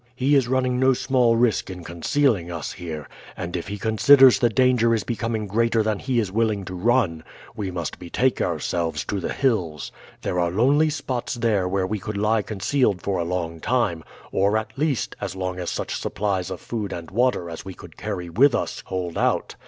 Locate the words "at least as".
14.57-15.35